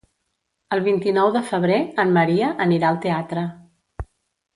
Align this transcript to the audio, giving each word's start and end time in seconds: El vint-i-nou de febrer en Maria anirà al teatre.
El 0.77 0.79
vint-i-nou 0.85 1.29
de 1.35 1.43
febrer 1.49 1.77
en 2.05 2.13
Maria 2.15 2.47
anirà 2.65 2.89
al 2.89 2.99
teatre. 3.05 3.45